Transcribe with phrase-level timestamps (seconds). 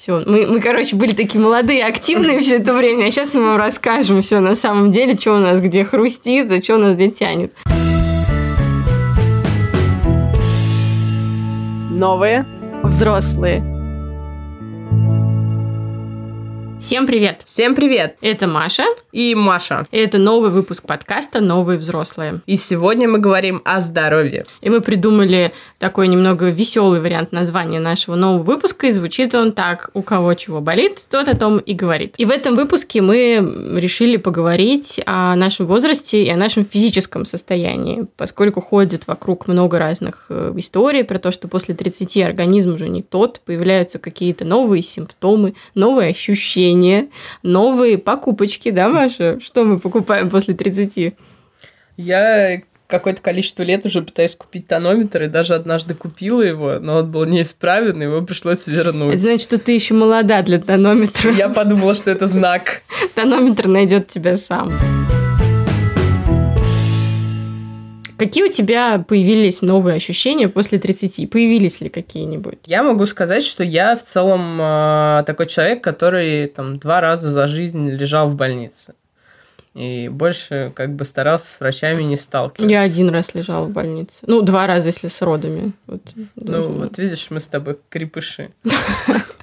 [0.00, 3.58] Все, мы, мы, короче, были такие молодые, активные все это время, а сейчас мы вам
[3.58, 7.10] расскажем все на самом деле, что у нас где хрустит, а что у нас где
[7.10, 7.52] тянет.
[11.90, 12.46] Новые
[12.82, 13.69] взрослые.
[16.80, 17.42] Всем привет!
[17.44, 18.16] Всем привет!
[18.22, 18.84] Это Маша.
[19.12, 19.86] И Маша.
[19.90, 22.40] И это новый выпуск подкаста «Новые взрослые».
[22.46, 24.46] И сегодня мы говорим о здоровье.
[24.62, 29.90] И мы придумали такой немного веселый вариант названия нашего нового выпуска, и звучит он так
[29.92, 32.14] «У кого чего болит, тот о том и говорит».
[32.16, 38.06] И в этом выпуске мы решили поговорить о нашем возрасте и о нашем физическом состоянии,
[38.16, 43.02] поскольку ходит вокруг много разных э, историй про то, что после 30 организм уже не
[43.02, 46.69] тот, появляются какие-то новые симптомы, новые ощущения,
[47.42, 49.38] новые покупочки, да, Маша?
[49.40, 51.14] Что мы покупаем после 30?
[51.96, 57.10] Я какое-то количество лет уже пытаюсь купить тонометр, и даже однажды купила его, но он
[57.10, 59.14] был неисправен, и его пришлось вернуть.
[59.14, 61.32] Это значит, что ты еще молода для тонометра.
[61.32, 62.82] Я подумала, что это знак.
[63.14, 64.72] Тонометр найдет тебя сам.
[68.20, 71.30] Какие у тебя появились новые ощущения после 30?
[71.30, 72.58] Появились ли какие-нибудь?
[72.66, 77.46] Я могу сказать, что я в целом э, такой человек, который там два раза за
[77.46, 78.92] жизнь лежал в больнице.
[79.72, 82.70] И больше как бы старался с врачами не сталкиваться.
[82.70, 84.18] Я один раз лежала в больнице.
[84.26, 85.72] Ну, два раза, если с родами.
[85.86, 86.02] Вот,
[86.36, 88.50] ну, вот видишь, мы с тобой крепыши.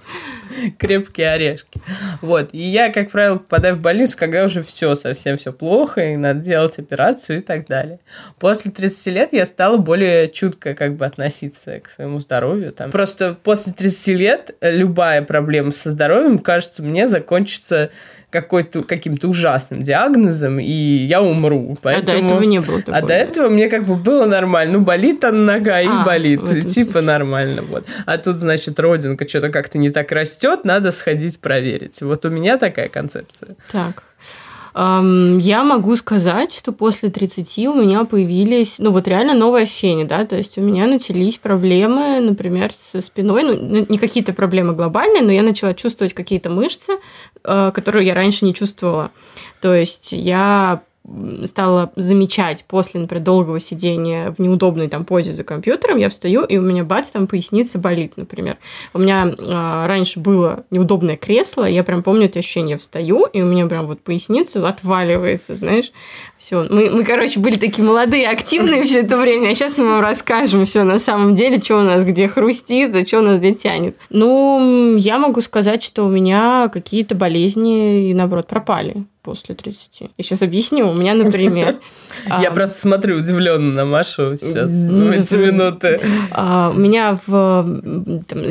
[0.78, 1.82] крепкие орешки.
[2.22, 2.50] Вот.
[2.54, 6.42] И я, как правило, попадаю в больницу, когда уже все, совсем все плохо, и надо
[6.42, 8.00] делать операцию и так далее.
[8.40, 12.72] После 30 лет я стала более чутко как бы относиться к своему здоровью.
[12.72, 12.92] Там.
[12.92, 17.92] Просто после 30 лет любая проблема со здоровьем, кажется, мне закончится
[18.30, 21.78] какой-то каким-то ужасным диагнозом, и я умру.
[21.82, 22.18] Поэтому...
[22.18, 22.98] А до этого не было такого?
[22.98, 24.80] А до этого мне как бы было нормально.
[24.80, 26.42] Ну, болит она нога и а, болит.
[26.42, 27.02] Типа смысле.
[27.02, 27.62] нормально.
[27.62, 27.86] Вот.
[28.06, 32.02] А тут, значит, родинка что-то как-то не так растет, надо сходить проверить.
[32.02, 33.56] Вот у меня такая концепция.
[33.72, 34.04] Так.
[34.80, 40.24] Я могу сказать, что после 30 у меня появились, ну вот реально новые ощущения, да,
[40.24, 45.32] то есть у меня начались проблемы, например, со спиной, ну не какие-то проблемы глобальные, но
[45.32, 46.94] я начала чувствовать какие-то мышцы,
[47.44, 49.10] э, которые я раньше не чувствовала.
[49.62, 50.84] То есть я
[51.46, 56.58] стала замечать после, например, долгого сидения в неудобной там позе за компьютером, я встаю, и
[56.58, 58.58] у меня бац, там поясница болит, например.
[58.94, 63.42] У меня э, раньше было неудобное кресло, я прям помню это ощущение, я встаю, и
[63.42, 65.92] у меня прям вот поясницу отваливается, знаешь.
[66.40, 70.02] Все, мы, мы, короче, были такие молодые, активные все это время, а сейчас мы вам
[70.02, 73.54] расскажем все на самом деле, что у нас где хрустит, а что у нас где
[73.54, 73.98] тянет.
[74.10, 79.90] Ну, я могу сказать, что у меня какие-то болезни, наоборот, пропали после 30.
[80.00, 80.90] Я сейчас объясню.
[80.90, 81.80] У меня, например...
[82.26, 86.00] Я просто смотрю удивленно на Машу сейчас в эти минуты.
[86.32, 87.82] А, у меня в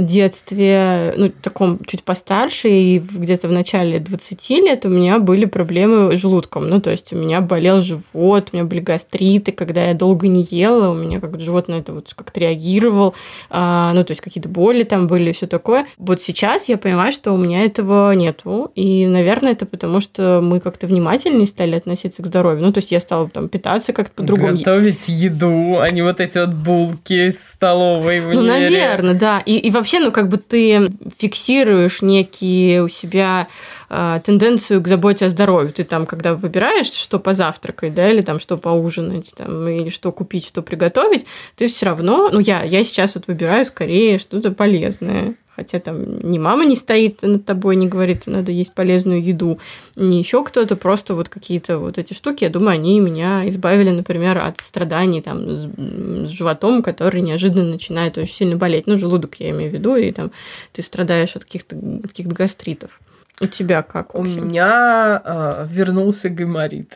[0.00, 6.16] детстве, ну, таком чуть постарше, и где-то в начале 20 лет у меня были проблемы
[6.16, 6.69] с желудком.
[6.69, 10.43] Ну, то есть у меня болел живот, у меня были гастриты, когда я долго не
[10.43, 13.15] ела, у меня как живот на это вот как-то реагировал.
[13.50, 15.87] А, ну, то есть какие-то боли там были и все такое.
[15.98, 18.71] Вот сейчас я понимаю, что у меня этого нету.
[18.75, 22.62] И, наверное, это потому, что мы как-то внимательнее стали относиться к здоровью.
[22.65, 24.58] Ну, то есть я стала там питаться как-то по-другому.
[24.58, 29.40] Готовить еду, а не вот эти вот булки из столовой в Ну, наверное, да.
[29.40, 33.48] И, и вообще, ну, как бы ты фиксируешь некие у себя
[33.88, 35.72] э, тенденцию к заботе о здоровье.
[35.72, 40.47] Ты там, когда выбираешь, что позавтракать, да, или там, что поужинать, там, или что купить,
[40.47, 41.26] что приготовить,
[41.56, 46.38] ты все равно, ну, я, я сейчас вот выбираю скорее что-то полезное хотя там ни
[46.38, 49.58] мама не стоит над тобой, не говорит, надо есть полезную еду,
[49.97, 54.38] ни еще кто-то, просто вот какие-то вот эти штуки, я думаю, они меня избавили, например,
[54.38, 58.86] от страданий там с животом, который неожиданно начинает очень сильно болеть.
[58.86, 60.30] Ну, желудок я имею в виду, и там
[60.72, 63.00] ты страдаешь от каких-то каких гастритов.
[63.41, 64.14] У тебя как?
[64.14, 66.94] У меня э, вернулся гайморит.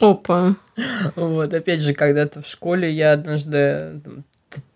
[0.00, 0.56] Опа.
[1.16, 4.00] Вот, опять же, когда-то в школе я однажды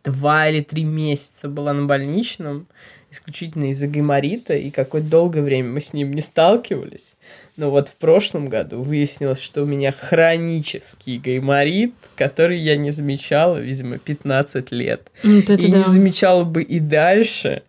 [0.05, 2.67] два или три месяца была на больничном,
[3.11, 7.15] исключительно из-за гайморита, и какое-то долгое время мы с ним не сталкивались.
[7.57, 13.59] Но вот в прошлом году выяснилось, что у меня хронический гайморит, который я не замечала,
[13.59, 15.11] видимо, 15 лет.
[15.23, 15.79] Вот и да.
[15.79, 17.63] не замечала бы и дальше,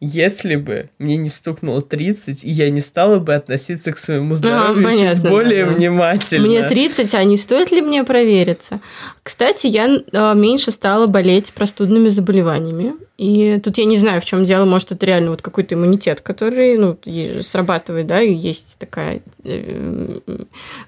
[0.00, 4.36] если бы мне не стукнуло 30, и я не стала бы относиться к своему а,
[4.36, 5.76] здоровью а, понятно, чуть более да, да.
[5.76, 6.46] внимательно.
[6.46, 8.80] Мне 30, а не стоит ли мне провериться?
[9.22, 12.94] Кстати, я э, меньше стала болеть простудными заболеваниями.
[13.16, 14.66] И тут я не знаю, в чем дело.
[14.66, 16.98] Может, это реально вот какой-то иммунитет, который ну,
[17.42, 20.18] срабатывает, да, и есть такая э,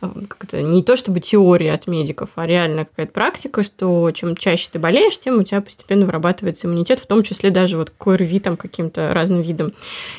[0.01, 4.69] как это, не то чтобы теория от медиков, а реально какая-то практика, что чем чаще
[4.71, 8.41] ты болеешь, тем у тебя постепенно вырабатывается иммунитет, в том числе даже вот к ОРВИ
[8.41, 9.73] там каким-то разным видом.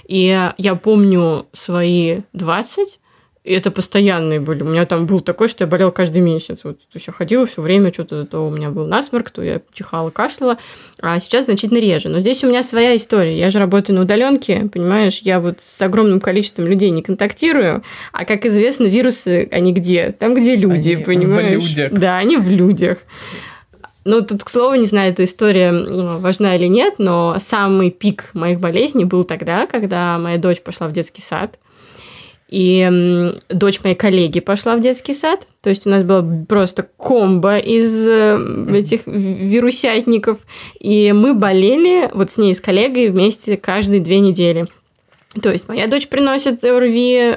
[0.08, 3.00] И я помню свои 20,
[3.44, 4.64] и это постоянные были.
[4.64, 6.60] У меня там был такой, что я болел каждый месяц.
[6.64, 9.62] Вот, то есть я ходила все время, что-то то у меня был насморк, то я
[9.74, 10.58] чихала, кашляла.
[11.02, 12.10] А сейчас значительно реже.
[12.10, 13.38] Но здесь у меня своя история.
[13.38, 17.82] Я же работаю на удаленке, понимаешь, я вот с огромным количеством людей не контактирую.
[18.12, 20.12] А как известно, вирусы, они где?
[20.12, 21.64] Там, где люди, они понимаешь?
[21.64, 21.94] В людях.
[21.94, 23.00] Да, они в людях.
[24.04, 28.60] Ну, тут, к слову, не знаю, эта история важна или нет, но самый пик моих
[28.60, 31.58] болезней был тогда, когда моя дочь пошла в детский сад.
[32.50, 35.48] И дочь моей коллеги пошла в детский сад.
[35.62, 38.38] То есть у нас была просто комбо из э,
[38.74, 40.40] этих вирусятников.
[40.80, 44.68] И мы болели вот с ней, с коллегой вместе каждые две недели.
[45.44, 47.36] То есть моя дочь приносит ОРВИ,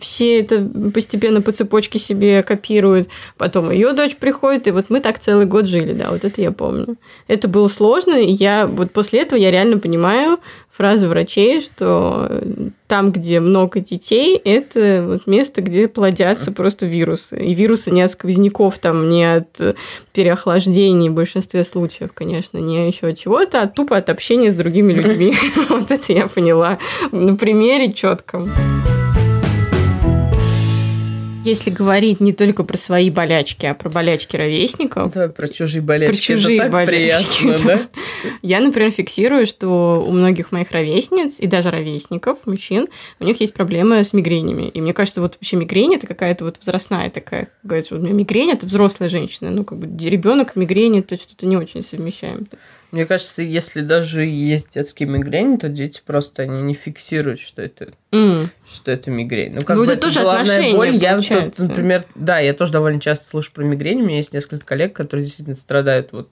[0.00, 3.08] все это постепенно по цепочке себе копируют,
[3.38, 6.50] потом ее дочь приходит, и вот мы так целый год жили, да, вот это я
[6.50, 6.96] помню.
[7.28, 10.40] Это было сложно, и я вот после этого я реально понимаю,
[10.80, 12.40] фраза врачей, что
[12.88, 17.38] там, где много детей, это вот место, где плодятся просто вирусы.
[17.38, 19.76] И вирусы не от сквозняков, там, не от
[20.14, 24.94] переохлаждений в большинстве случаев, конечно, не еще от чего-то, а тупо от общения с другими
[24.94, 25.34] людьми.
[25.68, 26.78] Вот это я поняла
[27.12, 28.50] на примере четком.
[31.42, 35.12] Если говорить не только про свои болячки, а про болячки ровесников.
[35.12, 36.14] Да, про чужие болячки.
[36.14, 37.80] Про чужие Это так болячки, приятно, да?
[38.42, 42.88] Я, например, фиксирую, что у многих моих ровесниц и даже ровесников, мужчин,
[43.20, 44.68] у них есть проблемы с мигренями.
[44.68, 47.48] И мне кажется, вот вообще мигрень это какая-то вот возрастная такая.
[47.62, 49.50] Говорится, вот у меня мигрень это взрослая женщина.
[49.50, 52.48] Ну, как бы ребенок мигрень это что-то не очень совмещаем.
[52.92, 57.92] Мне кажется, если даже есть детские мигрени, то дети просто они не фиксируют, что это,
[58.12, 58.48] Mm.
[58.68, 59.54] что это мигрень.
[59.54, 60.96] Ну, как Ну, бы это тоже головная боль.
[60.96, 61.62] Я, получается.
[61.68, 64.02] например, да, я тоже довольно часто слышу про мигрень.
[64.02, 66.30] У меня есть несколько коллег, которые действительно страдают вот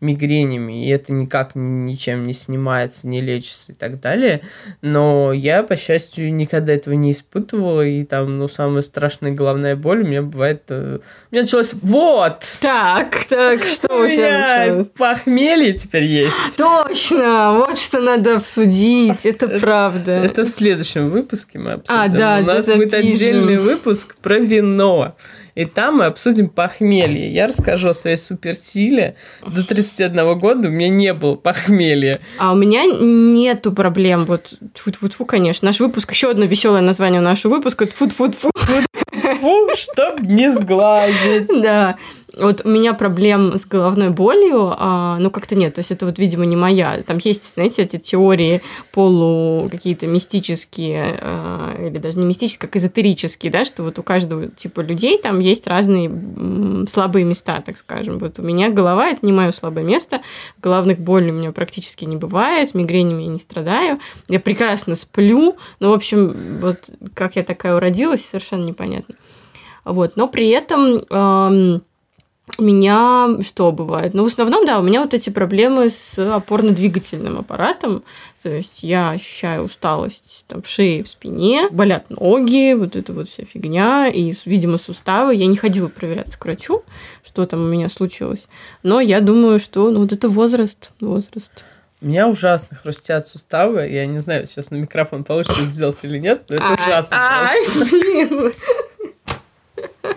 [0.00, 4.42] мигренями, и это никак ничем не снимается, не лечится и так далее.
[4.82, 10.02] Но я, по счастью, никогда этого не испытывала, и там, ну, самая страшная головная боль
[10.02, 10.62] у меня бывает...
[10.68, 10.98] э,
[11.30, 12.40] У меня началось вот!
[12.60, 14.86] Так, так, что У тебя началось?
[14.96, 16.56] похмелье теперь есть.
[16.58, 20.12] Точно, вот что надо обсудить, это правда.
[20.12, 22.00] Это в следующем выпуске мы обсудим.
[22.00, 25.16] А, да, У нас будет отдельный выпуск про вино.
[25.56, 27.32] И там мы обсудим похмелье.
[27.32, 29.16] Я расскажу о своей суперсиле.
[29.40, 32.20] До 31 года у меня не было похмелья.
[32.38, 34.26] А у меня нету проблем.
[34.26, 35.66] Вот тьфу-тьфу-тьфу, конечно.
[35.66, 37.86] Наш выпуск, еще одно веселое название нашего выпуска.
[37.86, 38.50] Тьфу-тьфу-тьфу.
[39.40, 41.48] Фу, чтоб не сглазить.
[41.62, 41.96] Да.
[42.38, 45.74] Вот у меня проблем с головной болью, а, ну, как-то нет.
[45.74, 47.02] То есть это вот, видимо, не моя.
[47.06, 48.60] Там есть, знаете, эти теории
[48.92, 54.48] полу какие-то мистические, а, или даже не мистические, как эзотерические, да, что вот у каждого
[54.48, 56.10] типа людей там есть разные
[56.88, 58.18] слабые места, так скажем.
[58.18, 60.20] Вот у меня голова– это не мое слабое место.
[60.60, 63.98] Головных болей у меня практически не бывает, мигренями я не страдаю.
[64.28, 65.56] Я прекрасно сплю.
[65.80, 69.14] Ну, в общем, вот как я такая уродилась, совершенно непонятно.
[69.84, 70.16] Вот.
[70.16, 71.82] Но при этом эм,
[72.58, 74.14] у меня что бывает?
[74.14, 78.02] Ну, в основном, да, у меня вот эти проблемы с опорно-двигательным аппаратом.
[78.42, 83.28] То есть я ощущаю усталость там, в шее, в спине, болят ноги, вот эта вот
[83.28, 85.34] вся фигня, и, видимо, суставы.
[85.34, 86.84] Я не ходила проверяться к врачу,
[87.24, 88.46] что там у меня случилось.
[88.82, 91.64] Но я думаю, что ну, вот это возраст, возраст.
[92.00, 93.88] У меня ужасно хрустят суставы.
[93.88, 97.84] Я не знаю, сейчас на микрофон получится сделать или нет, но это ужасно Ай, просто.
[97.90, 98.52] блин.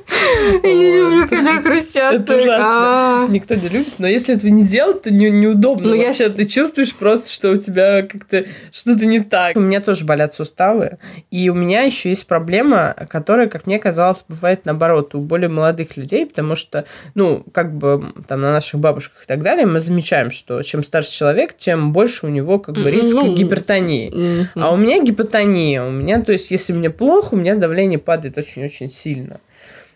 [0.64, 2.14] Я не люблю, когда хрустят.
[2.14, 2.66] Это ужасно.
[2.66, 3.28] А.
[3.30, 5.90] Никто не любит, но если этого не делать, то не, неудобно.
[5.90, 9.56] Ну, я Вообще, ты чувствуешь просто, что у тебя как-то что-то не так.
[9.56, 10.98] У меня тоже болят суставы,
[11.32, 15.98] и у меня еще есть проблема, которая, как мне казалось, бывает наоборот у более молодых
[15.98, 20.32] людей, потому что, ну, как бы там на наших бабушках и так далее, мы замечаем,
[20.32, 24.48] что чем старше человек, тем больше у него как бы риск ну, гипертонии.
[24.56, 25.84] А у меня гипотония.
[25.84, 29.40] У меня, то есть, если мне плохо, у меня давление падает очень-очень сильно.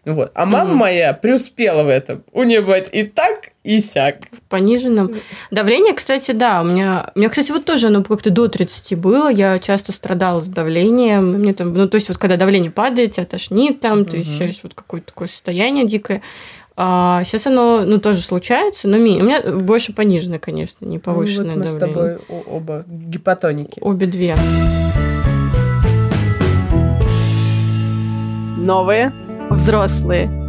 [0.06, 0.32] Вот.
[0.36, 0.78] А мама Мгм.
[0.80, 2.24] моя преуспела в этом.
[2.34, 4.18] У нее бывает и так, и сяк.
[4.34, 5.16] в пониженном.
[5.50, 9.30] Давление, кстати, да, у меня, у меня, кстати, вот тоже оно как-то до 30 было,
[9.32, 13.26] я часто страдала с давлением, мне там, ну, то есть вот когда давление падает, тебя
[13.26, 14.28] тошнит там, ты Мгм.
[14.28, 16.22] ощущаешь вот какое-то такое состояние дикое.
[16.76, 19.24] А сейчас оно, ну, тоже случается, но менее.
[19.24, 22.18] У меня больше пониженное, конечно, не повышенное Ну, вот мы давление.
[22.18, 23.78] с тобой оба гипотоники.
[23.80, 24.36] Обе две.
[28.58, 29.12] Новые.
[29.50, 30.43] Взрослые.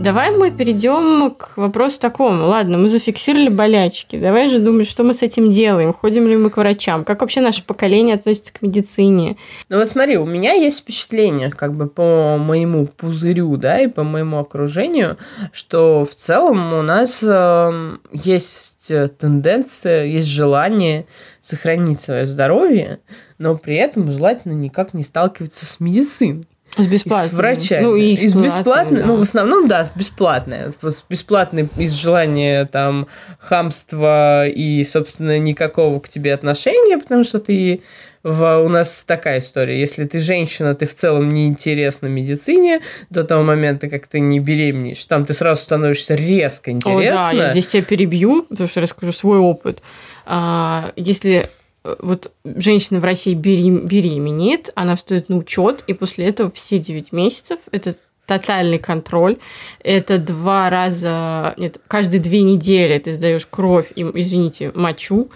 [0.00, 2.46] Давай мы перейдем к вопросу такому.
[2.46, 4.16] Ладно, мы зафиксировали болячки.
[4.16, 5.92] Давай же думать, что мы с этим делаем.
[5.92, 7.04] Ходим ли мы к врачам?
[7.04, 9.36] Как вообще наше поколение относится к медицине?
[9.68, 14.04] Ну вот смотри, у меня есть впечатление, как бы по моему пузырю, да, и по
[14.04, 15.18] моему окружению,
[15.52, 21.06] что в целом у нас э, есть тенденция, есть желание
[21.40, 23.00] сохранить свое здоровье,
[23.38, 26.46] но при этом желательно никак не сталкиваться с медициной.
[26.78, 27.30] С бесплатной.
[27.30, 27.82] С врачами.
[27.82, 29.06] Ну, и из бесплатной, да.
[29.06, 30.72] ну, в основном, да, с бесплатной.
[30.80, 33.08] С бесплатной из желания, там,
[33.38, 37.82] хамства и, собственно, никакого к тебе отношения, потому что ты
[38.22, 39.78] в, у нас такая история.
[39.78, 42.80] Если ты женщина, ты в целом не интересна медицине
[43.10, 45.04] до того момента, как ты не беременеешь.
[45.04, 47.28] Там ты сразу становишься резко интересна.
[47.28, 49.82] О, да, я здесь тебя перебью, потому что расскажу свой опыт.
[50.26, 51.48] А, если
[51.84, 57.58] вот женщина в России беременеет, она встает на учет, и после этого все 9 месяцев
[57.70, 57.96] это
[58.28, 59.38] тотальный контроль.
[59.82, 65.30] Это два раза, нет, каждые две недели ты сдаешь кровь, и, извините, мочу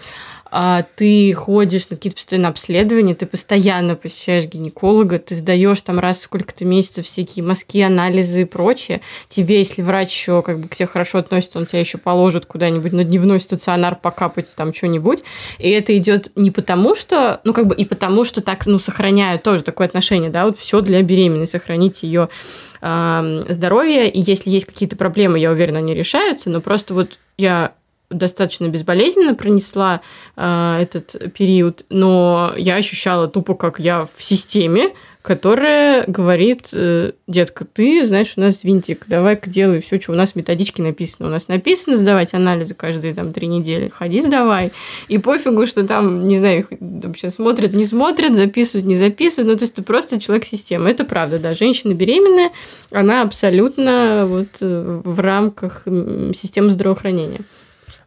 [0.55, 6.21] а ты ходишь на какие-то постоянные обследования, ты постоянно посещаешь гинеколога, ты сдаешь там раз
[6.21, 9.01] сколько-то месяцев всякие мазки, анализы и прочее.
[9.27, 12.93] Тебе, если врач еще как бы к тебе хорошо относится, он тебя еще положит куда-нибудь
[12.93, 15.23] на дневной стационар покапать там что-нибудь.
[15.57, 19.41] И это идет не потому, что, ну как бы и потому, что так, ну, сохраняют
[19.41, 22.29] тоже такое отношение, да, вот все для беременной, сохранить ее
[22.83, 24.09] здоровье.
[24.09, 27.73] И если есть какие-то проблемы, я уверена, они решаются, но просто вот я
[28.09, 30.01] достаточно безболезненно пронесла
[30.35, 37.63] э, этот период, но я ощущала тупо, как я в системе, которая говорит, э, детка,
[37.63, 41.29] ты, знаешь, у нас винтик, давай-ка делай все, что у нас в методичке написано.
[41.29, 43.87] У нас написано сдавать анализы каждые там три недели.
[43.87, 44.73] Ходи, сдавай.
[45.07, 49.47] И пофигу, что там, не знаю, вообще смотрят, не смотрят, записывают, не записывают.
[49.47, 50.89] Ну, то есть ты просто человек системы.
[50.89, 51.53] Это правда, да.
[51.53, 52.51] Женщина беременная,
[52.91, 57.39] она абсолютно вот э, в рамках системы здравоохранения.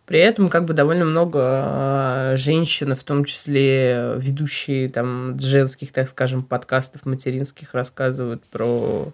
[0.06, 6.08] При этом как бы довольно много а, женщин, в том числе ведущие там женских, так
[6.08, 9.12] скажем, подкастов материнских рассказывают про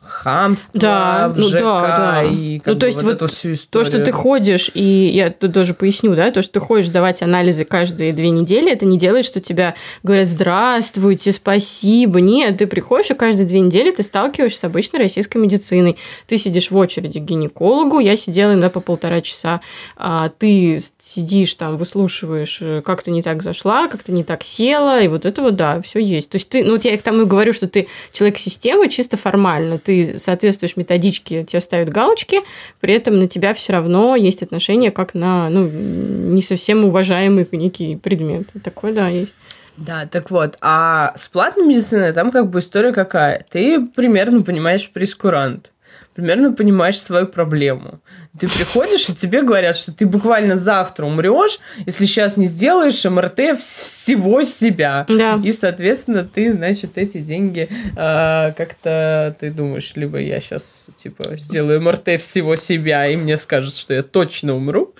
[0.00, 2.22] хамство да, в ну, ЖК да, да.
[2.24, 3.84] и как ну, то бы есть вот, вот эту всю историю.
[3.84, 7.22] То, что ты ходишь, и я тут тоже поясню, да, то, что ты ходишь давать
[7.22, 12.20] анализы каждые две недели, это не делает, что тебя говорят «здравствуйте, спасибо».
[12.20, 15.96] Нет, ты приходишь, и каждые две недели ты сталкиваешься с обычной российской медициной.
[16.26, 19.60] Ты сидишь в очереди к гинекологу, я сидела иногда по полтора часа,
[19.96, 24.42] а ты сидишь там, выслушиваешь, э, как ты не так зашла, как ты не так
[24.42, 26.30] села, и вот это вот, да, все есть.
[26.30, 29.16] То есть ты, ну вот я к тому и говорю, что ты человек системы чисто
[29.16, 32.40] формально, ты соответствуешь методичке, тебе ставят галочки,
[32.80, 37.96] при этом на тебя все равно есть отношение как на, ну, не совсем уважаемый некий
[37.96, 38.48] предмет.
[38.62, 39.32] Такое, да, есть.
[39.76, 43.46] Да, так вот, а с платной медициной там как бы история какая?
[43.50, 45.72] Ты примерно понимаешь прескурант
[46.20, 48.00] примерно понимаешь свою проблему.
[48.38, 53.58] Ты приходишь, и тебе говорят, что ты буквально завтра умрешь, если сейчас не сделаешь МРТ
[53.58, 55.06] всего себя.
[55.08, 55.40] Да.
[55.42, 61.80] И, соответственно, ты, значит, эти деньги э, как-то ты думаешь, либо я сейчас типа сделаю
[61.80, 64.94] МРТ всего себя, и мне скажут, что я точно умру,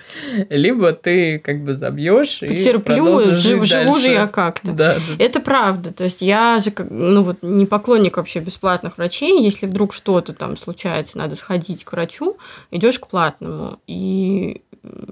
[0.48, 4.72] либо ты как бы забьешь и продолжишь жить живу же я как-то.
[4.72, 5.24] Да, да.
[5.24, 5.92] Это правда.
[5.92, 9.42] То есть я же, ну вот, не поклонник вообще бесплатных врачей.
[9.42, 12.36] Если вдруг что-то там случается, надо сходить к врачу,
[12.70, 13.78] идешь к платному.
[13.86, 14.62] И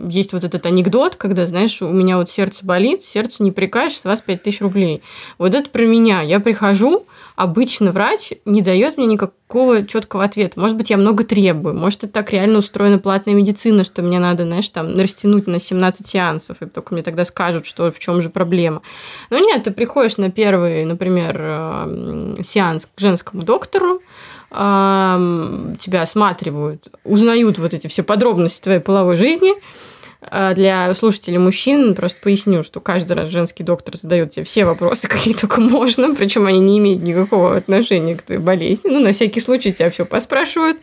[0.09, 4.05] есть вот этот анекдот, когда, знаешь, у меня вот сердце болит, сердцу не прикажешь, с
[4.05, 5.03] вас 5000 рублей.
[5.37, 6.23] Вот это про меня.
[6.23, 10.59] Я прихожу, обычно врач не дает мне никакого четкого ответа.
[10.59, 14.45] Может быть, я много требую, может, это так реально устроена платная медицина, что мне надо,
[14.45, 18.31] знаешь, там, растянуть на 17 сеансов, и только мне тогда скажут, что в чем же
[18.31, 18.81] проблема.
[19.29, 24.01] Но нет, ты приходишь на первый, например, э, сеанс к женскому доктору,
[24.51, 29.55] тебя осматривают, узнают вот эти все подробности твоей половой жизни.
[30.21, 35.07] А для слушателей мужчин просто поясню, что каждый раз женский доктор задает тебе все вопросы,
[35.09, 38.89] какие только можно, причем они не имеют никакого отношения к твоей болезни.
[38.89, 40.79] Ну, на всякий случай тебя все поспрашивают.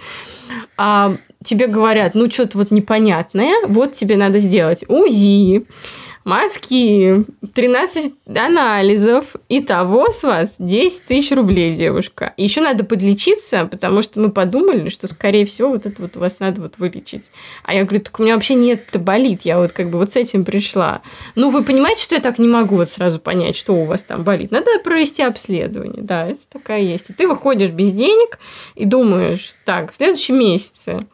[0.78, 5.66] А тебе говорят, ну, что-то вот непонятное, вот тебе надо сделать УЗИ,
[6.26, 9.36] Мазки, 13 анализов.
[9.48, 12.34] Итого с вас 10 тысяч рублей, девушка.
[12.36, 16.40] Еще надо подлечиться, потому что мы подумали, что, скорее всего, вот это вот у вас
[16.40, 17.26] надо вот вылечить.
[17.64, 19.42] А я говорю, так у меня вообще нет, это болит.
[19.44, 21.04] Я вот как бы вот с этим пришла.
[21.36, 24.24] Ну, вы понимаете, что я так не могу вот сразу понять, что у вас там
[24.24, 24.50] болит?
[24.50, 26.02] Надо провести обследование.
[26.02, 27.12] Да, это такая есть.
[27.12, 28.40] И ты выходишь без денег
[28.74, 31.06] и думаешь, так, в следующем месяце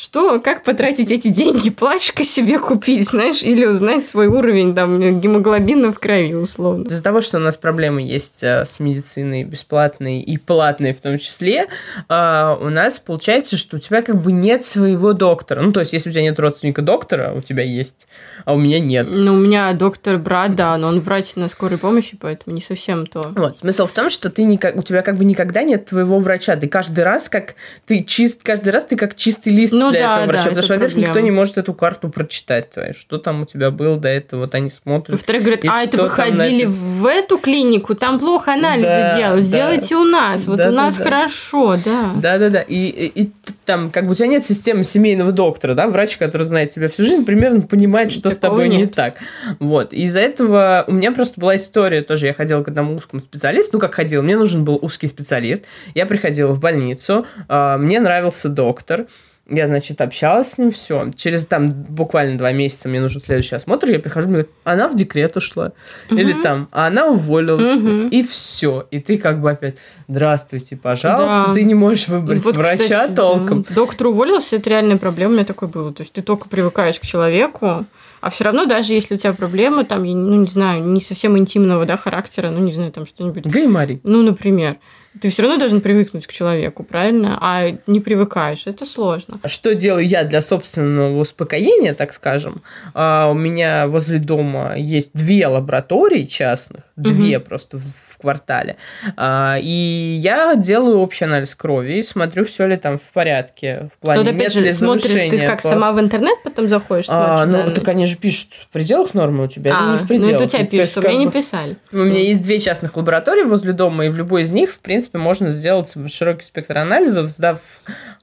[0.00, 1.70] что, как потратить эти деньги?
[1.70, 6.86] Плачка себе купить, знаешь, или узнать свой уровень там гемоглобина в крови, условно.
[6.86, 11.18] Из-за того, что у нас проблемы есть э, с медициной бесплатной и платной в том
[11.18, 11.66] числе,
[12.08, 15.62] э, у нас получается, что у тебя как бы нет своего доктора.
[15.62, 18.06] Ну, то есть, если у тебя нет родственника доктора, у тебя есть,
[18.44, 19.08] а у меня нет.
[19.10, 23.04] Ну, у меня доктор брат, да, но он врач на скорой помощи, поэтому не совсем
[23.04, 23.32] то.
[23.34, 26.54] Вот, смысл в том, что ты никак, у тебя как бы никогда нет твоего врача.
[26.54, 30.14] Ты каждый раз как ты чист, каждый раз ты как чистый лист ну, для да,
[30.14, 30.42] этого врача.
[30.44, 32.70] Да, потому что, во-первых, никто не может эту карту прочитать.
[32.70, 35.12] Твою, что там у тебя было до этого, вот они смотрят.
[35.12, 39.94] Во-вторых, говорят, а это вы ходили в эту клинику, там плохо анализы да, делают, сделайте
[39.94, 40.00] да.
[40.00, 42.10] у нас, вот да, у нас да, хорошо, да.
[42.16, 43.32] Да-да-да, и, и, и
[43.64, 47.04] там как бы у тебя нет системы семейного доктора, да, врач, который знает тебя всю
[47.04, 48.80] жизнь, примерно понимает, что Такого с тобой нет.
[48.80, 49.18] не так.
[49.58, 53.70] Вот, из-за этого у меня просто была история тоже, я ходила к одному узкому специалисту,
[53.74, 55.64] ну как ходила, мне нужен был узкий специалист,
[55.94, 59.06] я приходила в больницу, а, мне нравился доктор,
[59.48, 61.10] я, значит, общалась с ним, все.
[61.16, 64.96] Через там буквально два месяца мне нужен следующий осмотр, я прихожу, мне говорят, она в
[64.96, 65.72] декрет ушла.
[66.10, 66.18] Угу.
[66.18, 67.78] Или там, а она уволилась.
[67.78, 68.08] Угу.
[68.10, 68.86] И все.
[68.90, 69.76] И ты как бы опять,
[70.06, 71.54] здравствуйте, пожалуйста, да.
[71.54, 73.62] ты не можешь выбрать вот, врача кстати, толком.
[73.62, 73.74] Да.
[73.74, 75.92] Доктор уволился, это реальная проблема, у меня такое было.
[75.92, 77.86] То есть ты только привыкаешь к человеку,
[78.20, 81.86] а все равно, даже если у тебя проблемы, там, ну, не знаю, не совсем интимного,
[81.86, 83.46] да, характера, ну, не знаю, там что-нибудь.
[83.46, 84.00] Гаймари.
[84.02, 84.76] Ну, например
[85.20, 87.38] ты все равно должен привыкнуть к человеку, правильно?
[87.40, 89.40] А не привыкаешь, это сложно.
[89.46, 92.62] Что делаю я для собственного успокоения, так скажем?
[92.94, 97.46] А, у меня возле дома есть две лаборатории частных, две угу.
[97.46, 98.76] просто в квартале.
[99.16, 103.98] А, и я делаю общий анализ крови и смотрю, все ли там в порядке в
[103.98, 105.68] плане ну, опять же, смотришь, ты как по...
[105.68, 107.64] сама в интернет потом заходишь, а, смотришь?
[107.64, 110.32] А, ну, так они же пишут в пределах нормы у тебя, а, не в пределах.
[110.32, 111.76] Ну, это у тебя пишут, у меня не писали.
[111.92, 114.97] У меня есть две частных лаборатории возле дома, и в любой из них, в принципе,
[114.98, 117.60] принципе, можно сделать широкий спектр анализов, сдав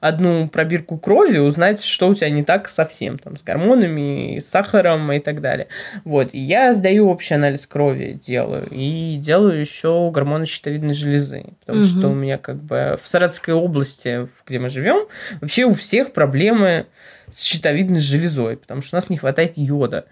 [0.02, 5.10] одну пробирку крови, узнать, что у тебя не так совсем, там, с гормонами, с сахаром
[5.14, 5.68] и так далее.
[6.04, 11.80] Вот, и я сдаю общий анализ крови, делаю, и делаю еще гормоны щитовидной железы, потому
[11.80, 11.88] угу.
[11.88, 15.08] что у меня как бы в Саратовской области, где мы живем,
[15.40, 16.88] вообще у всех проблемы
[17.32, 20.08] с щитовидной железой, потому что у нас не хватает йода.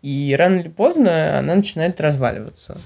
[0.00, 2.78] И рано или поздно она начинает разваливаться.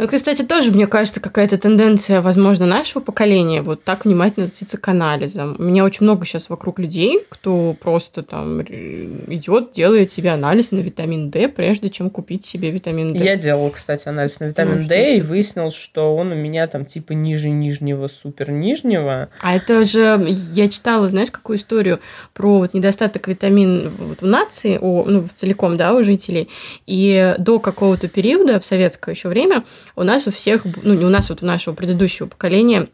[0.00, 4.88] Это, кстати, тоже, мне кажется, какая-то тенденция, возможно, нашего поколения вот так внимательно относиться к
[4.88, 5.56] анализам.
[5.58, 10.78] У меня очень много сейчас вокруг людей, кто просто там идет, делает себе анализ на
[10.78, 13.22] витамин D, прежде чем купить себе витамин D.
[13.22, 16.86] Я делала, кстати, анализ на витамин ну, D и выяснил, что он у меня там
[16.86, 19.28] типа ниже нижнего, супер нижнего.
[19.42, 22.00] А это же, я читала, знаешь, какую историю
[22.32, 26.48] про вот недостаток витамин вот в нации, у, ну, целиком, да, у жителей.
[26.86, 29.62] И до какого-то периода, в советское еще время,
[29.96, 32.88] у нас у всех, ну не у нас, вот у нашего предыдущего поколения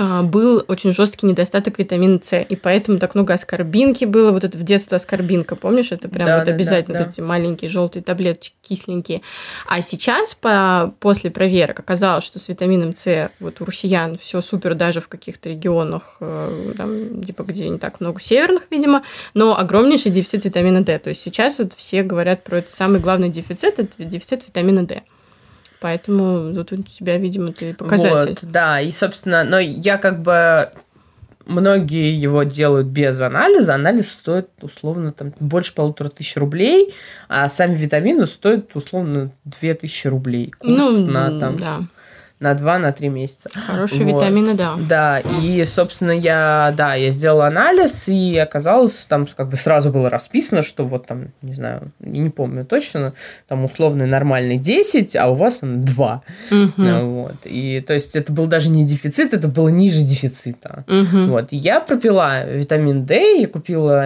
[0.00, 4.56] а, был очень жесткий недостаток витамина С, и поэтому так много аскорбинки было, вот это
[4.56, 7.10] в детстве аскорбинка, помнишь, это прям да, вот да, обязательно да, да.
[7.10, 9.22] эти маленькие желтые таблеточки кисленькие.
[9.66, 14.76] А сейчас по, после проверок оказалось, что с витамином С вот у россиян все супер
[14.76, 19.02] даже в каких-то регионах, э, там, типа где не так много северных, видимо,
[19.34, 20.96] но огромнейший дефицит витамина D.
[21.00, 25.02] То есть сейчас вот все говорят про это самый главный дефицит, это дефицит витамина D.
[25.80, 28.38] Поэтому вот у тебя, видимо, ты показатель.
[28.40, 30.70] Вот, да, и, собственно, но я как бы
[31.46, 33.74] многие его делают без анализа.
[33.74, 36.94] Анализ стоит условно там больше полутора тысяч рублей,
[37.28, 40.50] а сами витамины стоят условно две тысячи рублей.
[40.50, 41.80] Курс ну, на там да
[42.40, 43.50] на 2 на 3 месяца.
[43.52, 44.22] Хорошие вот.
[44.22, 44.76] витамины, да.
[44.78, 50.08] Да, и, собственно, я, да, я сделала анализ, и оказалось, там как бы сразу было
[50.08, 53.14] расписано, что вот там, не знаю, не помню точно,
[53.48, 56.22] там условный нормальный 10, а у вас там 2.
[56.50, 56.82] Угу.
[57.02, 57.36] Вот.
[57.44, 60.84] И, то есть, это был даже не дефицит, это было ниже дефицита.
[60.86, 61.30] Угу.
[61.30, 61.48] Вот.
[61.50, 64.04] Я пропила витамин D, я купила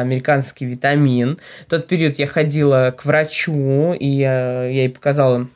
[0.00, 1.38] американский витамин.
[1.66, 5.46] В тот период я ходила к врачу, и я, я ей показала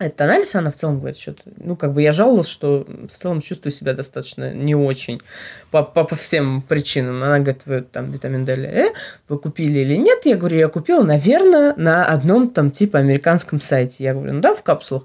[0.00, 3.42] этот анализ, она в целом говорит, что ну, как бы я жаловалась, что в целом
[3.42, 5.20] чувствую себя достаточно не очень
[5.70, 7.22] по, по, по всем причинам.
[7.22, 8.94] Она говорит, вы там витамин D или э,
[9.28, 10.20] вы купили или нет?
[10.24, 14.02] Я говорю, я купила, наверное, на одном там типа американском сайте.
[14.02, 15.04] Я говорю, ну да, в капсулах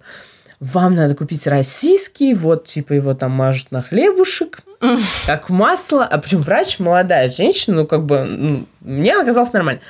[0.66, 4.62] вам надо купить российский, вот, типа, его там мажут на хлебушек,
[5.28, 9.82] как масло, а причем врач молодая женщина, ну, как бы, ну, мне оказалось нормально.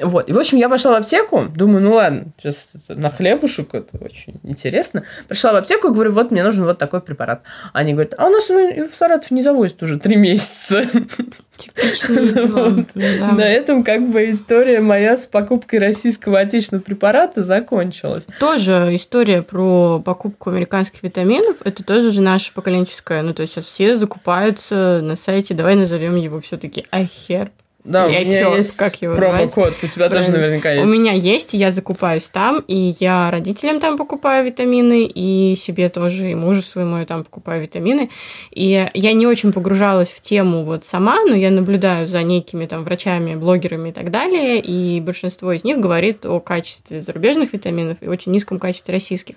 [0.00, 3.98] Вот, и, в общем, я пошла в аптеку, думаю, ну, ладно, сейчас на хлебушек, это
[3.98, 5.04] очень интересно.
[5.28, 7.42] Пришла в аптеку и говорю, вот, мне нужен вот такой препарат.
[7.72, 10.82] Они говорят, а у нас его в Саратов не завозят уже три месяца.
[12.94, 18.26] На этом как бы история моя с покупкой российского отечественного препарата закончилась.
[18.38, 21.56] Тоже история про покупку американских витаминов.
[21.64, 23.22] Это тоже же наша поколенческая.
[23.22, 27.50] Ну, то есть сейчас все закупаются на сайте, давай назовем его все-таки iHerb.
[27.84, 30.86] Да, Или у меня есть как его промокод, у тебя тоже наверняка есть.
[30.86, 36.30] У меня есть, я закупаюсь там, и я родителям там покупаю витамины, и себе тоже,
[36.30, 38.08] и мужу своему я там покупаю витамины.
[38.52, 42.84] И я не очень погружалась в тему вот сама, но я наблюдаю за некими там
[42.84, 48.06] врачами, блогерами и так далее, и большинство из них говорит о качестве зарубежных витаминов и
[48.06, 49.36] очень низком качестве российских.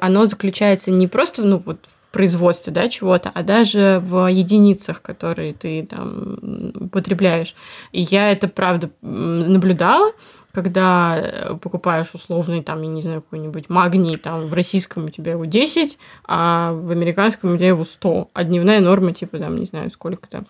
[0.00, 1.78] Оно заключается не просто ну, вот
[2.14, 7.54] производстве да, чего-то, а даже в единицах, которые ты там употребляешь.
[7.90, 10.12] И я это, правда, наблюдала,
[10.52, 15.44] когда покупаешь условный, там, я не знаю, какой-нибудь магний, там, в российском у тебя его
[15.44, 19.90] 10, а в американском у тебя его 100, а дневная норма, типа, там, не знаю,
[19.90, 20.44] сколько-то.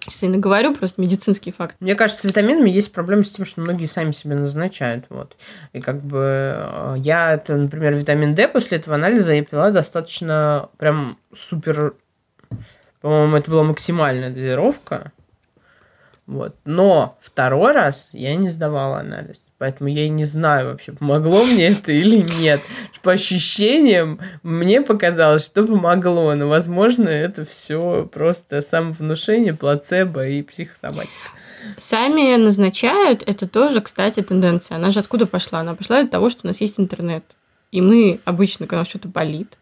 [0.00, 1.76] Сейчас я наговорю, просто медицинский факт.
[1.80, 5.04] Мне кажется, с витаминами есть проблема с тем, что многие сами себе назначают.
[5.10, 5.36] Вот.
[5.72, 10.70] И как бы э, я, это, например, витамин D после этого анализа я пила достаточно
[10.78, 11.94] прям супер...
[13.02, 15.12] По-моему, это была максимальная дозировка.
[16.30, 16.54] Вот.
[16.64, 19.46] Но второй раз я не сдавала анализ.
[19.58, 22.60] Поэтому я не знаю вообще, помогло мне это или нет.
[23.02, 26.32] По ощущениям, мне показалось, что помогло.
[26.36, 31.30] Но, возможно, это все просто самовнушение, плацебо и психосоматика.
[31.76, 34.76] Сами назначают, это тоже, кстати, тенденция.
[34.76, 35.58] Она же откуда пошла?
[35.60, 37.24] Она пошла от того, что у нас есть интернет.
[37.72, 39.58] И мы обычно, когда что-то болит,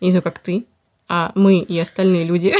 [0.00, 0.64] не знаю, как ты,
[1.08, 2.52] а мы и остальные люди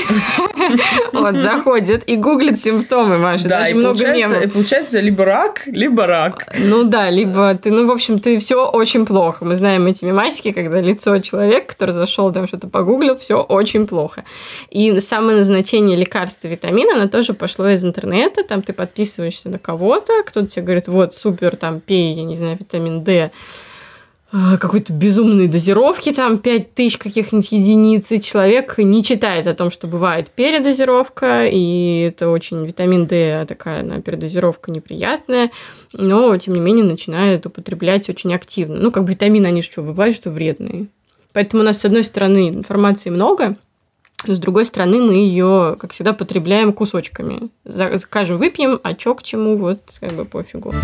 [1.12, 3.48] вот, заходят и гуглят симптомы, Маша.
[3.48, 6.46] Да, и много получается, и получается либо рак, либо рак.
[6.56, 9.44] Ну да, либо ты, ну, в общем, ты все очень плохо.
[9.44, 14.24] Мы знаем эти мемасики, когда лицо человека, который зашел там что-то погуглил, все очень плохо.
[14.70, 18.44] И самое назначение лекарства витамина, оно тоже пошло из интернета.
[18.44, 22.56] Там ты подписываешься на кого-то, кто-то тебе говорит, вот, супер, там, пей, я не знаю,
[22.60, 23.32] витамин D
[24.30, 30.30] какой-то безумной дозировки, там 5000 каких-нибудь единиц, и человек не читает о том, что бывает
[30.30, 35.50] передозировка, и это очень витамин D такая она, передозировка неприятная,
[35.92, 38.76] но, тем не менее, начинает употреблять очень активно.
[38.76, 40.88] Ну, как бы витамины, они что, бывают, что вредные.
[41.32, 43.56] Поэтому у нас, с одной стороны, информации много,
[44.26, 47.50] но с другой стороны, мы ее, как всегда, потребляем кусочками.
[47.98, 50.74] Скажем, выпьем, а чё к чему, вот как бы пофигу.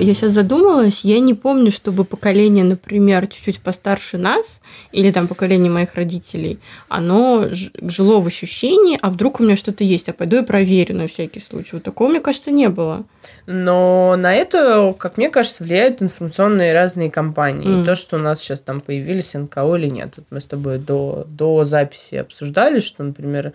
[0.00, 4.46] Я сейчас задумалась, я не помню, чтобы поколение, например, чуть-чуть постарше нас,
[4.92, 10.08] или там поколение моих родителей, оно жило в ощущении, а вдруг у меня что-то есть,
[10.08, 11.70] а пойду и проверю на всякий случай.
[11.72, 13.04] Вот такого, мне кажется, не было.
[13.46, 17.68] Но на это, как мне кажется, влияют информационные разные компании.
[17.68, 17.82] Mm.
[17.82, 20.14] И то, что у нас сейчас там появились НКО или нет.
[20.16, 23.52] Вот мы с тобой до, до записи обсуждали, что, например, э,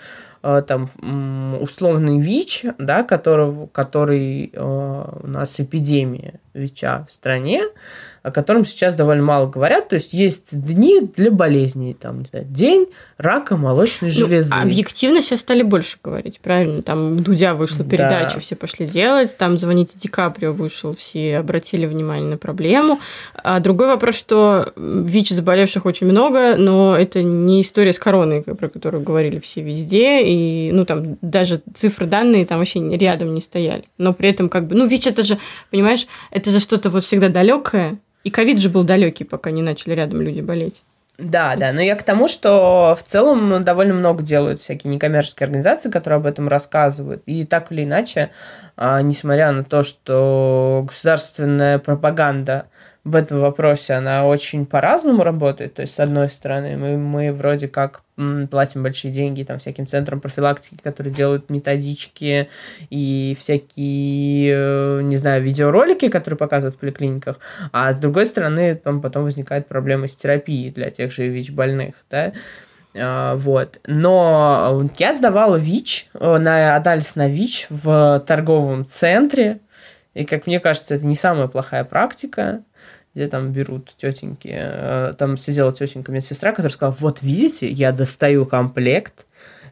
[0.68, 0.90] там
[1.62, 7.62] условный ВИЧ, да, которого, который э, у нас эпидемия ВИЧа в стране,
[8.28, 9.88] о котором сейчас довольно мало говорят.
[9.88, 12.88] То есть есть дни для болезней, там, не знаю, день
[13.18, 14.54] рака молочной ну, железы.
[14.54, 16.82] Объективно сейчас стали больше говорить, правильно?
[16.82, 18.42] Там Дудя вышла передача, да.
[18.42, 23.00] все пошли делать, там звоните Ди Каприо вышел, все обратили внимание на проблему.
[23.34, 28.68] А другой вопрос, что ВИЧ заболевших очень много, но это не история с короной, про
[28.68, 33.86] которую говорили все везде, и, ну, там даже цифры данные там вообще рядом не стояли.
[33.98, 35.38] Но при этом как бы, ну, ВИЧ это же,
[35.72, 39.94] понимаешь, это же что-то вот всегда далекое, и ковид же был далекий, пока не начали
[39.94, 40.84] рядом люди болеть.
[41.18, 45.90] Да, да, но я к тому, что в целом довольно много делают всякие некоммерческие организации,
[45.90, 47.24] которые об этом рассказывают.
[47.26, 48.30] И так или иначе,
[48.76, 52.68] а, несмотря на то, что государственная пропаганда
[53.08, 55.76] в этом вопросе она очень по-разному работает.
[55.76, 58.02] То есть, с одной стороны, мы, мы вроде как
[58.50, 62.50] платим большие деньги там всяким центрам профилактики, которые делают методички
[62.90, 67.40] и всякие, э, не знаю, видеоролики, которые показывают в поликлиниках,
[67.72, 72.34] а с другой стороны, там потом возникает проблема с терапией для тех же ВИЧ-больных, да,
[72.96, 73.80] а, вот.
[73.86, 79.60] Но я сдавала ВИЧ, э, на анализ на ВИЧ в торговом центре,
[80.16, 82.64] и, как мне кажется, это не самая плохая практика
[83.18, 88.46] где там берут тетеньки, э, там сидела тетенька медсестра, которая сказала, вот видите, я достаю
[88.46, 89.26] комплект,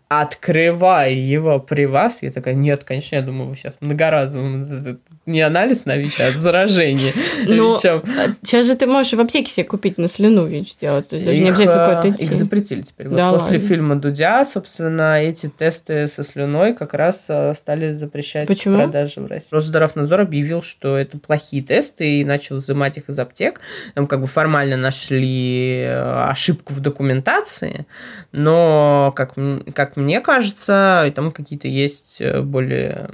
[0.07, 2.23] открываю его при вас.
[2.23, 7.13] Я такая, нет, конечно, я думаю, вы сейчас многоразовым не анализ на ВИЧ, а заражение.
[7.47, 11.07] Но сейчас же ты можешь в аптеке себе купить на слюну ВИЧ сделать.
[11.07, 13.09] То есть даже не обязательно какой-то Их запретили теперь.
[13.09, 18.77] Вот после фильма Дудя, собственно, эти тесты со слюной как раз э, стали запрещать Почему?
[18.77, 19.49] продажи в России.
[19.51, 23.61] Росздравнадзор объявил, что это плохие тесты и начал изымать их из аптек.
[23.95, 27.85] Там как бы формально нашли ошибку в документации,
[28.31, 29.33] но, как,
[29.73, 33.09] как мне кажется, там какие-то есть э, более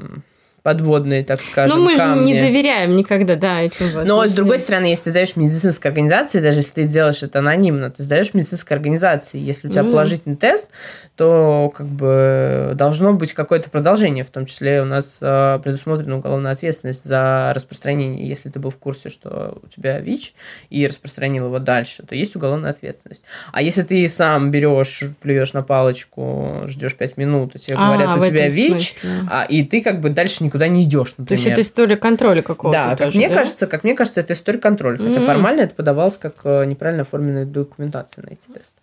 [0.64, 2.20] подводные, так скажем, Ну, мы камни.
[2.20, 4.06] же не доверяем никогда, да, этим вот.
[4.06, 7.90] Но, с другой стороны, если ты сдаешь медицинской организации, даже если ты делаешь это анонимно,
[7.90, 9.40] ты сдаешь медицинской организации.
[9.40, 9.92] Если у тебя mm.
[9.92, 10.70] положительный тест,
[11.16, 14.24] то как бы должно быть какое-то продолжение.
[14.24, 18.28] В том числе у нас э, предусмотрена уголовная ответственность за распространение.
[18.28, 20.34] Если ты был в курсе, что у тебя ВИЧ,
[20.70, 23.26] и распространил его дальше, то есть уголовная ответственность.
[23.52, 28.18] А если ты сам берешь, плюешь на палочку, ждешь 5 минут, и тебе а, говорят,
[28.18, 28.96] у тебя ВИЧ,
[29.30, 31.28] а, и ты как бы дальше никуда не идешь, например.
[31.28, 32.78] То есть это история контроля какого-то.
[32.78, 33.36] Да, тоже, как мне да?
[33.36, 34.98] кажется, как мне кажется, это история контроля.
[34.98, 35.26] Хотя mm-hmm.
[35.26, 38.82] формально это подавалось как э, неправильно оформленная документация на эти тесты.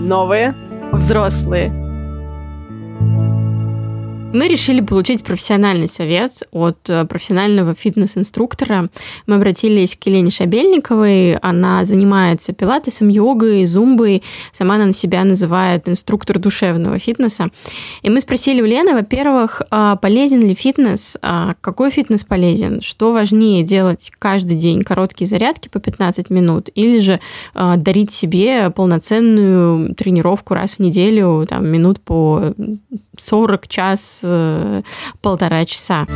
[0.00, 0.54] Новые
[0.92, 1.87] взрослые.
[4.30, 8.90] Мы решили получить профессиональный совет от э, профессионального фитнес-инструктора.
[9.26, 11.36] Мы обратились к Елене Шабельниковой.
[11.36, 14.22] Она занимается пилатесом, йогой, зумбой.
[14.52, 17.46] Сама она себя называет инструктор душевного фитнеса.
[18.02, 23.14] И мы спросили у Лены, во-первых, а полезен ли фитнес, а какой фитнес полезен, что
[23.14, 27.18] важнее делать каждый день короткие зарядки по 15 минут или же
[27.54, 32.52] а, дарить себе полноценную тренировку раз в неделю, там, минут по
[33.20, 34.82] 40 час, э,
[35.20, 36.06] полтора часа.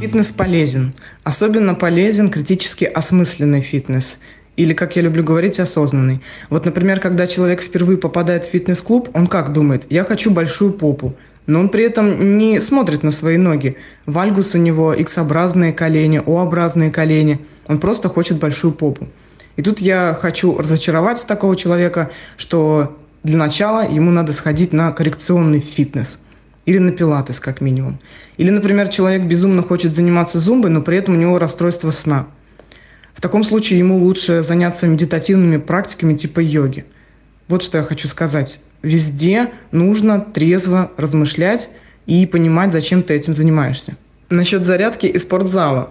[0.00, 0.94] Фитнес полезен.
[1.24, 4.20] Особенно полезен критически осмысленный фитнес.
[4.56, 6.20] Или, как я люблю говорить, осознанный.
[6.50, 9.84] Вот, например, когда человек впервые попадает в фитнес-клуб, он как думает?
[9.90, 11.14] Я хочу большую попу.
[11.46, 13.76] Но он при этом не смотрит на свои ноги.
[14.06, 17.40] Вальгус у него X-образные колени, O-образные колени.
[17.68, 19.08] Он просто хочет большую попу.
[19.56, 25.60] И тут я хочу разочаровать такого человека, что для начала ему надо сходить на коррекционный
[25.60, 26.20] фитнес
[26.66, 27.98] или на пилатес, как минимум.
[28.36, 32.26] Или, например, человек безумно хочет заниматься зумбой, но при этом у него расстройство сна.
[33.14, 36.84] В таком случае ему лучше заняться медитативными практиками типа йоги.
[37.48, 38.60] Вот что я хочу сказать.
[38.82, 41.70] Везде нужно трезво размышлять
[42.06, 43.96] и понимать, зачем ты этим занимаешься.
[44.30, 45.90] Насчет зарядки и спортзала.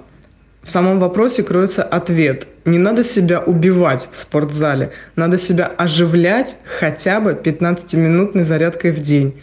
[0.67, 2.45] В самом вопросе кроется ответ.
[2.65, 4.91] Не надо себя убивать в спортзале.
[5.15, 9.39] Надо себя оживлять хотя бы 15-минутной зарядкой в день.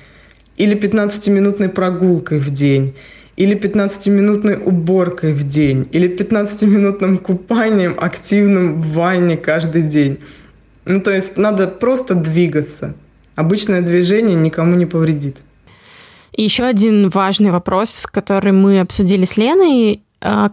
[0.59, 2.95] Или 15-минутной прогулкой в день.
[3.37, 5.89] Или 15-минутной уборкой в день.
[5.93, 10.19] Или 15-минутным купанием активным в ванне каждый день.
[10.85, 12.97] Ну, то есть надо просто двигаться.
[13.35, 15.39] Обычное движение никому не повредит.
[16.33, 20.03] И еще один важный вопрос, который мы обсудили с Леной,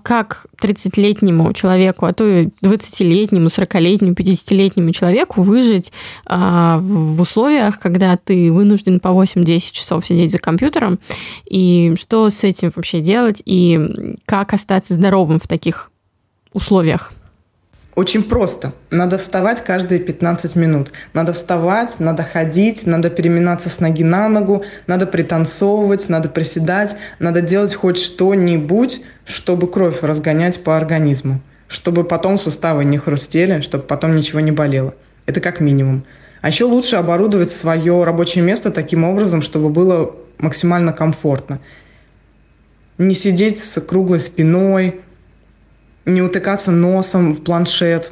[0.04, 5.94] как 30-летнему человеку, а то и 20-летнему, 40-летнему, 50-летнему человеку выжить
[6.26, 11.00] а, в условиях, когда ты вынужден по 8-10 часов сидеть за компьютером,
[11.46, 15.90] и что с этим вообще делать, и как остаться здоровым в таких
[16.52, 17.14] условиях?
[17.96, 18.72] Очень просто.
[18.90, 20.92] Надо вставать каждые 15 минут.
[21.14, 27.42] Надо вставать, надо ходить, надо переминаться с ноги на ногу, надо пританцовывать, надо приседать, надо
[27.42, 34.16] делать хоть что-нибудь, чтобы кровь разгонять по организму, чтобы потом суставы не хрустели, чтобы потом
[34.16, 34.94] ничего не болело.
[35.26, 36.06] Это как минимум.
[36.42, 41.60] А еще лучше оборудовать свое рабочее место таким образом, чтобы было максимально комфортно.
[42.98, 45.02] Не сидеть с круглой спиной,
[46.06, 48.12] не утыкаться носом в планшет,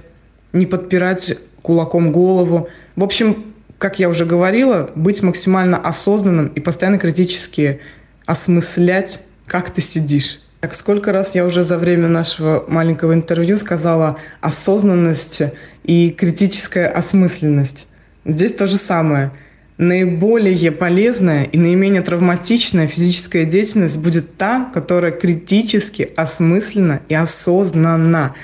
[0.53, 2.69] не подпирать кулаком голову.
[2.95, 7.79] В общем, как я уже говорила, быть максимально осознанным и постоянно критически
[8.25, 10.41] осмыслять, как ты сидишь.
[10.59, 15.41] Так сколько раз я уже за время нашего маленького интервью сказала осознанность
[15.83, 17.87] и критическая осмысленность.
[18.25, 19.31] Здесь то же самое–
[19.79, 28.35] наиболее полезная и наименее травматичная физическая деятельность будет та, которая критически осмыслена и осознанна.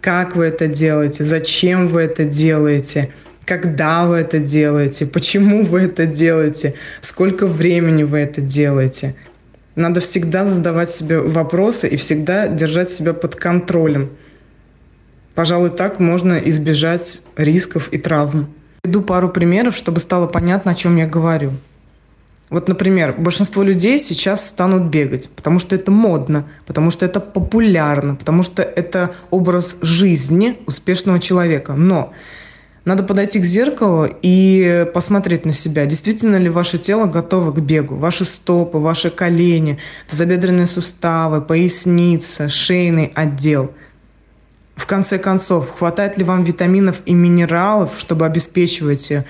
[0.00, 3.12] Как вы это делаете, зачем вы это делаете,
[3.44, 9.16] когда вы это делаете, почему вы это делаете, сколько времени вы это делаете.
[9.74, 14.10] Надо всегда задавать себе вопросы и всегда держать себя под контролем.
[15.34, 18.54] Пожалуй, так можно избежать рисков и травм.
[18.84, 21.52] Иду пару примеров, чтобы стало понятно, о чем я говорю.
[22.50, 28.16] Вот, например, большинство людей сейчас станут бегать, потому что это модно, потому что это популярно,
[28.16, 31.74] потому что это образ жизни успешного человека.
[31.74, 32.12] Но
[32.84, 35.86] Надо подойти к зеркалу и посмотреть на себя.
[35.86, 37.94] Действительно ли ваше тело готово к бегу?
[37.94, 39.78] Ваши стопы, ваши колени,
[40.10, 43.70] тазобедренные суставы, поясница, шейный отдел.
[44.82, 49.24] В конце концов, хватает ли вам витаминов и минералов, чтобы обеспечивать э,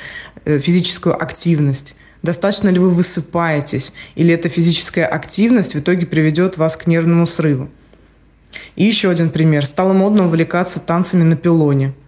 [0.44, 1.94] физическую активность?
[2.22, 3.92] Достаточно ли вы высыпаетесь?
[4.14, 7.68] Или эта физическая активность в итоге приведет вас к нервному срыву?
[8.76, 9.66] И еще один пример.
[9.66, 11.92] Стало модно увлекаться танцами на пилоне–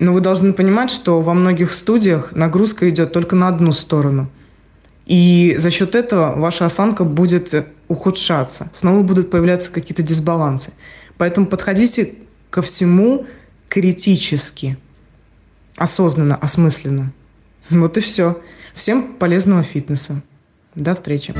[0.00, 4.30] но вы должны понимать, что во многих студиях нагрузка идет только на одну сторону.
[5.04, 8.70] И за счет этого ваша осанка будет ухудшаться.
[8.72, 10.72] Снова будут появляться какие-то дисбалансы.
[11.18, 12.14] Поэтому подходите
[12.50, 13.26] ко всему
[13.68, 14.76] критически,
[15.76, 17.12] осознанно, осмысленно.
[17.70, 18.40] Вот и все.
[18.74, 20.22] Всем полезного фитнеса.
[20.74, 21.34] До встречи.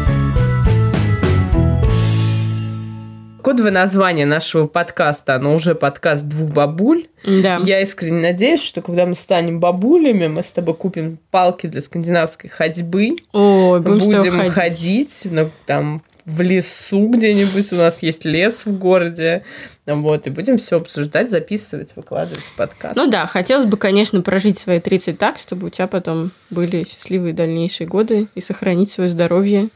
[3.42, 7.06] Кодовое название нашего подкаста, оно уже подкаст двух бабуль.
[7.24, 7.56] Да.
[7.64, 12.50] Я искренне надеюсь, что когда мы станем бабулями, мы с тобой купим палки для скандинавской
[12.50, 13.16] ходьбы.
[13.32, 14.52] Ой, будем, будем ходить.
[14.52, 19.44] ходить, ну, там в лесу где-нибудь, у нас есть лес в городе,
[19.86, 22.96] вот, и будем все обсуждать, записывать, выкладывать подкаст.
[22.96, 27.32] Ну да, хотелось бы, конечно, прожить свои 30 так, чтобы у тебя потом были счастливые
[27.32, 29.68] дальнейшие годы и сохранить свое здоровье,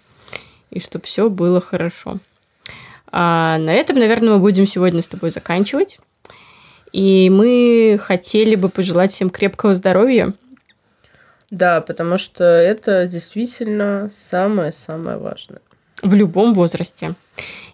[0.71, 2.19] и чтобы все было хорошо.
[3.17, 5.99] А на этом, наверное, мы будем сегодня с тобой заканчивать.
[6.93, 10.33] И мы хотели бы пожелать всем крепкого здоровья.
[11.51, 15.61] Да, потому что это действительно самое-самое важное.
[16.05, 17.15] В любом возрасте.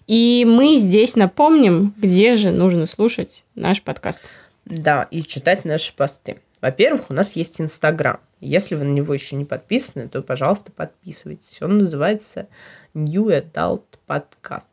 [0.07, 4.21] И мы здесь напомним, где же нужно слушать наш подкаст.
[4.65, 6.39] Да, и читать наши посты.
[6.61, 8.19] Во-первых, у нас есть Инстаграм.
[8.39, 11.61] Если вы на него еще не подписаны, то, пожалуйста, подписывайтесь.
[11.61, 12.47] Он называется
[12.93, 14.67] New Adult Podcast.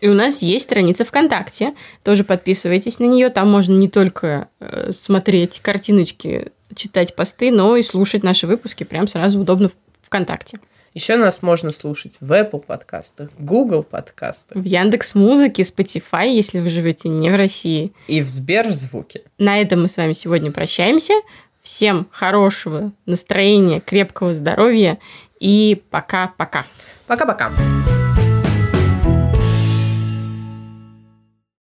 [0.00, 1.74] И у нас есть страница ВКонтакте.
[2.04, 3.30] Тоже подписывайтесь на нее.
[3.30, 9.08] Там можно не только э, смотреть картиночки, читать посты, но и слушать наши выпуски прям
[9.08, 10.60] сразу удобно в ВКонтакте.
[10.92, 14.56] Еще нас можно слушать в Apple подкастах, Google подкастах.
[14.56, 17.92] В Яндекс Музыке, Spotify, если вы живете не в России.
[18.08, 19.22] И в Сберзвуке.
[19.38, 21.14] На этом мы с вами сегодня прощаемся.
[21.62, 24.98] Всем хорошего настроения, крепкого здоровья
[25.38, 26.66] и пока-пока.
[27.06, 27.52] Пока-пока.